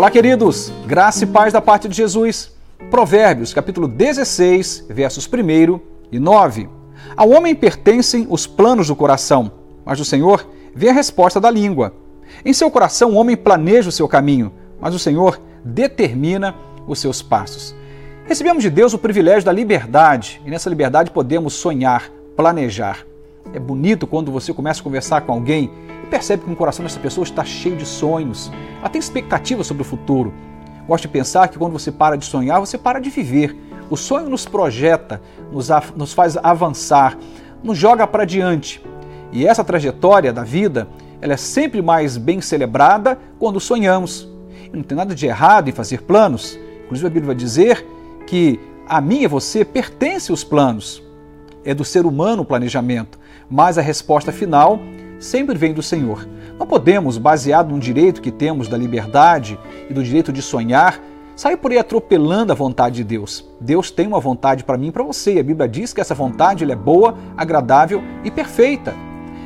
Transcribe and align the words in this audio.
Olá, 0.00 0.10
queridos. 0.10 0.72
Graça 0.86 1.24
e 1.24 1.26
paz 1.26 1.52
da 1.52 1.60
parte 1.60 1.86
de 1.86 1.94
Jesus. 1.94 2.50
Provérbios, 2.90 3.52
capítulo 3.52 3.86
16, 3.86 4.86
versos 4.88 5.28
1 5.30 5.78
e 6.10 6.18
9. 6.18 6.70
Ao 7.14 7.28
homem 7.28 7.54
pertencem 7.54 8.26
os 8.30 8.46
planos 8.46 8.86
do 8.86 8.96
coração, 8.96 9.52
mas 9.84 9.98
do 9.98 10.04
Senhor 10.06 10.48
vem 10.74 10.88
a 10.88 10.94
resposta 10.94 11.38
da 11.38 11.50
língua. 11.50 11.92
Em 12.42 12.54
seu 12.54 12.70
coração 12.70 13.10
o 13.10 13.16
homem 13.16 13.36
planeja 13.36 13.90
o 13.90 13.92
seu 13.92 14.08
caminho, 14.08 14.50
mas 14.80 14.94
o 14.94 14.98
Senhor 14.98 15.38
determina 15.62 16.54
os 16.86 16.98
seus 16.98 17.20
passos. 17.20 17.74
Recebemos 18.24 18.62
de 18.62 18.70
Deus 18.70 18.94
o 18.94 18.98
privilégio 18.98 19.44
da 19.44 19.52
liberdade, 19.52 20.40
e 20.46 20.50
nessa 20.50 20.70
liberdade 20.70 21.10
podemos 21.10 21.52
sonhar, 21.52 22.10
planejar. 22.34 23.04
É 23.52 23.58
bonito 23.58 24.06
quando 24.06 24.30
você 24.30 24.52
começa 24.52 24.80
a 24.80 24.84
conversar 24.84 25.22
com 25.22 25.32
alguém 25.32 25.70
e 26.04 26.06
percebe 26.06 26.44
que 26.44 26.52
o 26.52 26.56
coração 26.56 26.84
dessa 26.84 27.00
pessoa 27.00 27.24
está 27.24 27.44
cheio 27.44 27.76
de 27.76 27.84
sonhos. 27.84 28.50
Ela 28.78 28.88
tem 28.88 28.98
expectativas 28.98 29.66
sobre 29.66 29.82
o 29.82 29.84
futuro. 29.84 30.32
Gosto 30.86 31.02
de 31.02 31.08
pensar 31.08 31.48
que 31.48 31.58
quando 31.58 31.72
você 31.72 31.90
para 31.90 32.16
de 32.16 32.24
sonhar, 32.24 32.60
você 32.60 32.78
para 32.78 33.00
de 33.00 33.10
viver. 33.10 33.56
O 33.88 33.96
sonho 33.96 34.28
nos 34.28 34.46
projeta, 34.46 35.20
nos, 35.50 35.68
nos 35.96 36.12
faz 36.12 36.36
avançar, 36.36 37.18
nos 37.62 37.76
joga 37.76 38.06
para 38.06 38.24
diante. 38.24 38.82
E 39.32 39.46
essa 39.46 39.64
trajetória 39.64 40.32
da 40.32 40.44
vida, 40.44 40.88
ela 41.20 41.34
é 41.34 41.36
sempre 41.36 41.82
mais 41.82 42.16
bem 42.16 42.40
celebrada 42.40 43.18
quando 43.38 43.60
sonhamos. 43.60 44.28
E 44.72 44.76
não 44.76 44.82
tem 44.82 44.96
nada 44.96 45.14
de 45.14 45.26
errado 45.26 45.68
em 45.68 45.72
fazer 45.72 46.02
planos. 46.02 46.58
Inclusive 46.84 47.06
a 47.06 47.10
Bíblia 47.10 47.26
vai 47.26 47.36
dizer 47.36 47.84
que 48.26 48.60
a 48.88 49.00
mim 49.00 49.22
e 49.22 49.26
você 49.26 49.64
pertencem 49.64 50.32
os 50.32 50.42
planos. 50.42 51.02
É 51.64 51.74
do 51.74 51.84
ser 51.84 52.06
humano 52.06 52.42
o 52.42 52.44
planejamento, 52.44 53.18
mas 53.48 53.76
a 53.76 53.82
resposta 53.82 54.32
final 54.32 54.80
sempre 55.18 55.56
vem 55.56 55.74
do 55.74 55.82
Senhor. 55.82 56.26
Não 56.58 56.66
podemos, 56.66 57.18
baseado 57.18 57.70
no 57.70 57.78
direito 57.78 58.22
que 58.22 58.30
temos 58.30 58.68
da 58.68 58.76
liberdade 58.76 59.58
e 59.88 59.92
do 59.92 60.02
direito 60.02 60.32
de 60.32 60.40
sonhar, 60.40 61.00
sair 61.36 61.56
por 61.56 61.70
aí 61.70 61.78
atropelando 61.78 62.52
a 62.52 62.54
vontade 62.54 62.96
de 62.96 63.04
Deus. 63.04 63.46
Deus 63.60 63.90
tem 63.90 64.06
uma 64.06 64.20
vontade 64.20 64.64
para 64.64 64.76
mim 64.76 64.88
e 64.88 64.92
para 64.92 65.02
você, 65.02 65.38
a 65.38 65.42
Bíblia 65.42 65.68
diz 65.68 65.92
que 65.92 66.00
essa 66.00 66.14
vontade 66.14 66.70
é 66.70 66.76
boa, 66.76 67.16
agradável 67.36 68.02
e 68.24 68.30
perfeita. 68.30 68.94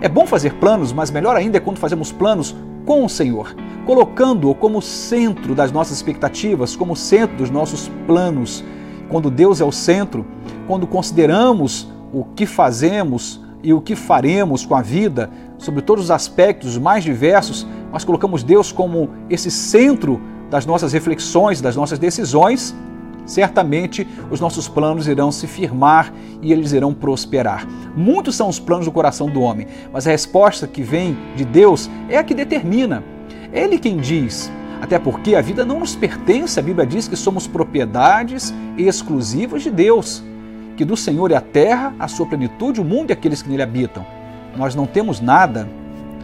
É 0.00 0.08
bom 0.08 0.26
fazer 0.26 0.54
planos, 0.54 0.92
mas 0.92 1.10
melhor 1.10 1.36
ainda 1.36 1.56
é 1.56 1.60
quando 1.60 1.78
fazemos 1.78 2.12
planos 2.12 2.54
com 2.86 3.04
o 3.04 3.08
Senhor, 3.08 3.54
colocando-o 3.84 4.54
como 4.54 4.80
centro 4.80 5.54
das 5.54 5.72
nossas 5.72 5.96
expectativas, 5.96 6.76
como 6.76 6.96
centro 6.96 7.36
dos 7.36 7.50
nossos 7.50 7.90
planos. 8.06 8.64
Quando 9.08 9.30
Deus 9.30 9.60
é 9.60 9.64
o 9.64 9.72
centro, 9.72 10.26
quando 10.66 10.86
consideramos 10.86 11.88
o 12.12 12.24
que 12.24 12.46
fazemos 12.46 13.40
e 13.62 13.72
o 13.72 13.80
que 13.80 13.96
faremos 13.96 14.64
com 14.64 14.74
a 14.74 14.82
vida, 14.82 15.30
sobre 15.58 15.82
todos 15.82 16.04
os 16.04 16.10
aspectos 16.10 16.78
mais 16.78 17.02
diversos, 17.02 17.66
nós 17.92 18.04
colocamos 18.04 18.42
Deus 18.42 18.70
como 18.70 19.10
esse 19.28 19.50
centro 19.50 20.20
das 20.50 20.64
nossas 20.64 20.92
reflexões, 20.92 21.60
das 21.60 21.76
nossas 21.76 21.98
decisões, 21.98 22.74
certamente 23.26 24.06
os 24.30 24.40
nossos 24.40 24.68
planos 24.68 25.06
irão 25.06 25.30
se 25.30 25.46
firmar 25.46 26.12
e 26.40 26.52
eles 26.52 26.72
irão 26.72 26.94
prosperar. 26.94 27.66
Muitos 27.94 28.36
são 28.36 28.48
os 28.48 28.58
planos 28.58 28.86
do 28.86 28.92
coração 28.92 29.28
do 29.28 29.40
homem, 29.40 29.66
mas 29.92 30.06
a 30.06 30.10
resposta 30.10 30.66
que 30.66 30.82
vem 30.82 31.16
de 31.36 31.44
Deus 31.44 31.90
é 32.08 32.16
a 32.16 32.24
que 32.24 32.34
determina. 32.34 33.04
É 33.52 33.64
Ele 33.64 33.78
quem 33.78 33.98
diz. 33.98 34.50
Até 34.80 34.98
porque 34.98 35.34
a 35.34 35.40
vida 35.40 35.64
não 35.64 35.80
nos 35.80 35.96
pertence, 35.96 36.58
a 36.58 36.62
Bíblia 36.62 36.86
diz 36.86 37.08
que 37.08 37.16
somos 37.16 37.46
propriedades 37.46 38.54
exclusivas 38.76 39.62
de 39.62 39.70
Deus, 39.70 40.22
que 40.78 40.84
do 40.84 40.96
Senhor 40.96 41.32
é 41.32 41.34
a 41.34 41.40
terra, 41.40 41.92
a 41.98 42.06
sua 42.06 42.24
plenitude, 42.24 42.80
o 42.80 42.84
mundo 42.84 43.10
e 43.10 43.12
aqueles 43.12 43.42
que 43.42 43.48
nele 43.48 43.64
habitam. 43.64 44.06
Nós 44.56 44.76
não 44.76 44.86
temos 44.86 45.20
nada 45.20 45.68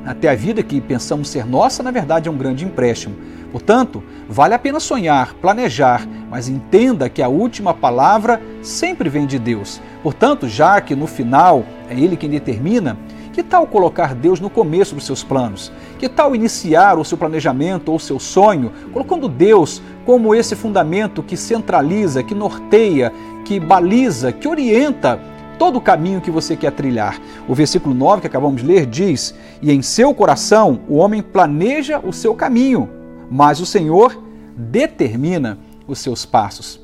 até 0.06 0.28
a 0.28 0.34
vida 0.36 0.62
que 0.62 0.80
pensamos 0.80 1.28
ser 1.28 1.44
nossa, 1.44 1.82
na 1.82 1.90
verdade, 1.90 2.28
é 2.28 2.30
um 2.30 2.36
grande 2.36 2.64
empréstimo. 2.64 3.16
Portanto, 3.50 4.00
vale 4.28 4.54
a 4.54 4.58
pena 4.58 4.78
sonhar, 4.78 5.34
planejar, 5.34 6.06
mas 6.30 6.48
entenda 6.48 7.08
que 7.08 7.20
a 7.20 7.26
última 7.26 7.74
palavra 7.74 8.40
sempre 8.62 9.08
vem 9.08 9.26
de 9.26 9.40
Deus. 9.40 9.80
Portanto, 10.04 10.46
já 10.46 10.80
que 10.80 10.94
no 10.94 11.08
final 11.08 11.64
é 11.90 11.94
Ele 11.98 12.16
quem 12.16 12.30
determina, 12.30 12.96
que 13.32 13.42
tal 13.42 13.66
colocar 13.66 14.14
Deus 14.14 14.38
no 14.38 14.48
começo 14.48 14.94
dos 14.94 15.04
seus 15.04 15.24
planos? 15.24 15.72
Que 15.98 16.08
tal 16.08 16.36
iniciar 16.36 16.96
o 16.96 17.04
seu 17.04 17.18
planejamento 17.18 17.88
ou 17.88 17.96
o 17.96 18.00
seu 18.00 18.20
sonho 18.20 18.70
colocando 18.92 19.28
Deus 19.28 19.82
como 20.06 20.32
esse 20.32 20.54
fundamento 20.54 21.24
que 21.24 21.36
centraliza, 21.36 22.22
que 22.22 22.32
norteia, 22.32 23.12
que 23.44 23.60
baliza, 23.60 24.32
que 24.32 24.48
orienta 24.48 25.20
todo 25.58 25.76
o 25.76 25.80
caminho 25.80 26.20
que 26.20 26.30
você 26.30 26.56
quer 26.56 26.72
trilhar. 26.72 27.20
O 27.48 27.54
versículo 27.54 27.94
9 27.94 28.22
que 28.22 28.26
acabamos 28.26 28.62
de 28.62 28.66
ler 28.66 28.86
diz: 28.86 29.34
E 29.62 29.70
em 29.70 29.82
seu 29.82 30.14
coração 30.14 30.80
o 30.88 30.96
homem 30.96 31.22
planeja 31.22 31.98
o 31.98 32.12
seu 32.12 32.34
caminho, 32.34 32.88
mas 33.30 33.60
o 33.60 33.66
Senhor 33.66 34.20
determina 34.56 35.58
os 35.86 35.98
seus 35.98 36.24
passos. 36.24 36.80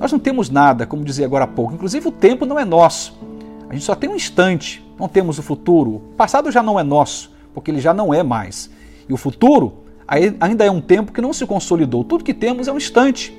Nós 0.00 0.12
não 0.12 0.18
temos 0.18 0.50
nada, 0.50 0.86
como 0.86 1.04
dizia 1.04 1.26
agora 1.26 1.44
há 1.44 1.48
pouco, 1.48 1.74
inclusive 1.74 2.08
o 2.08 2.12
tempo 2.12 2.46
não 2.46 2.58
é 2.58 2.64
nosso. 2.64 3.18
A 3.68 3.72
gente 3.72 3.84
só 3.84 3.94
tem 3.94 4.10
um 4.10 4.16
instante, 4.16 4.84
não 4.98 5.08
temos 5.08 5.38
o 5.38 5.42
futuro. 5.42 5.96
O 5.96 6.00
passado 6.16 6.50
já 6.50 6.62
não 6.62 6.78
é 6.78 6.82
nosso, 6.82 7.32
porque 7.54 7.70
ele 7.70 7.80
já 7.80 7.94
não 7.94 8.12
é 8.12 8.22
mais. 8.22 8.70
E 9.08 9.12
o 9.12 9.16
futuro 9.16 9.82
ainda 10.06 10.64
é 10.64 10.70
um 10.70 10.80
tempo 10.80 11.12
que 11.12 11.20
não 11.20 11.32
se 11.32 11.46
consolidou. 11.46 12.04
Tudo 12.04 12.24
que 12.24 12.34
temos 12.34 12.68
é 12.68 12.72
um 12.72 12.76
instante, 12.76 13.36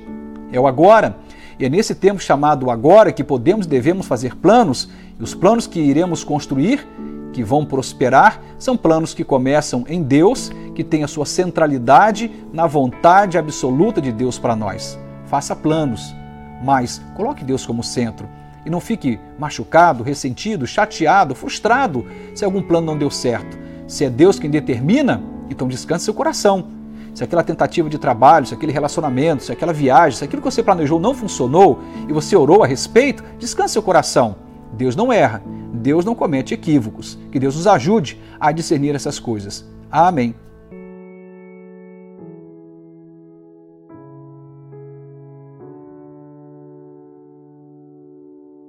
é 0.52 0.58
o 0.58 0.66
agora. 0.66 1.16
E 1.58 1.64
é 1.64 1.68
nesse 1.68 1.94
tempo 1.94 2.20
chamado 2.20 2.70
agora 2.70 3.12
que 3.12 3.22
podemos 3.22 3.66
e 3.66 3.68
devemos 3.68 4.06
fazer 4.06 4.34
planos, 4.36 4.88
e 5.18 5.22
os 5.22 5.34
planos 5.34 5.66
que 5.66 5.80
iremos 5.80 6.24
construir, 6.24 6.86
que 7.32 7.42
vão 7.42 7.64
prosperar, 7.64 8.40
são 8.58 8.76
planos 8.76 9.12
que 9.12 9.24
começam 9.24 9.84
em 9.88 10.02
Deus, 10.02 10.50
que 10.74 10.84
tem 10.84 11.02
a 11.02 11.08
sua 11.08 11.26
centralidade 11.26 12.30
na 12.52 12.66
vontade 12.66 13.36
absoluta 13.36 14.00
de 14.00 14.12
Deus 14.12 14.38
para 14.38 14.54
nós. 14.54 14.98
Faça 15.26 15.54
planos, 15.54 16.14
mas 16.62 17.02
coloque 17.16 17.44
Deus 17.44 17.66
como 17.66 17.82
centro. 17.82 18.28
E 18.64 18.70
não 18.70 18.80
fique 18.80 19.20
machucado, 19.38 20.02
ressentido, 20.02 20.66
chateado, 20.66 21.34
frustrado 21.34 22.06
se 22.34 22.44
algum 22.44 22.62
plano 22.62 22.86
não 22.86 22.96
deu 22.96 23.10
certo. 23.10 23.58
Se 23.86 24.04
é 24.04 24.10
Deus 24.10 24.38
quem 24.38 24.48
determina, 24.48 25.22
então 25.50 25.68
descanse 25.68 26.06
seu 26.06 26.14
coração 26.14 26.68
se 27.14 27.22
aquela 27.22 27.44
tentativa 27.44 27.88
de 27.88 27.96
trabalho, 27.96 28.44
se 28.44 28.52
aquele 28.52 28.72
relacionamento, 28.72 29.44
se 29.44 29.52
aquela 29.52 29.72
viagem, 29.72 30.18
se 30.18 30.24
aquilo 30.24 30.42
que 30.42 30.50
você 30.50 30.62
planejou 30.62 30.98
não 30.98 31.14
funcionou 31.14 31.78
e 32.08 32.12
você 32.12 32.34
orou 32.36 32.62
a 32.62 32.66
respeito, 32.66 33.22
descanse 33.38 33.74
seu 33.74 33.82
coração. 33.82 34.36
Deus 34.72 34.96
não 34.96 35.12
erra, 35.12 35.42
Deus 35.72 36.04
não 36.04 36.14
comete 36.14 36.52
equívocos. 36.52 37.16
Que 37.30 37.38
Deus 37.38 37.56
nos 37.56 37.66
ajude 37.66 38.20
a 38.40 38.50
discernir 38.50 38.94
essas 38.94 39.18
coisas. 39.20 39.64
Amém. 39.90 40.34